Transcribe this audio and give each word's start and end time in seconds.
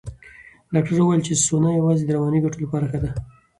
ډاکټره 0.73 1.01
وویل 1.03 1.21
چې 1.27 1.33
سونا 1.45 1.69
یوازې 1.73 2.03
د 2.05 2.09
رواني 2.17 2.39
ګټو 2.45 2.57
لپاره 2.63 2.85
ښه 2.91 2.99
ده. 3.03 3.09